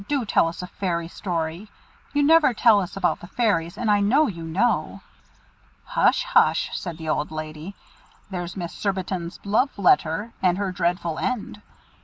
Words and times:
do 0.07 0.25
tell 0.25 0.47
us 0.47 0.63
a 0.63 0.67
fairy 0.67 1.07
story. 1.07 1.69
You 2.11 2.23
never 2.23 2.47
will 2.47 2.53
tell 2.55 2.81
us 2.81 2.97
about 2.97 3.19
the 3.19 3.27
Fairies, 3.27 3.77
and 3.77 3.91
I 3.91 3.99
know 3.99 4.25
you 4.25 4.41
know." 4.43 5.01
"Hush! 5.85 6.23
hush!" 6.23 6.71
said 6.73 6.97
the 6.97 7.07
old 7.09 7.29
lady. 7.29 7.75
"There's 8.31 8.57
Miss 8.57 8.73
Surbiton's 8.73 9.39
Love 9.45 9.77
letter, 9.77 10.33
and 10.41 10.57
her 10.57 10.71
Dreadful 10.71 11.19
End." 11.19 11.61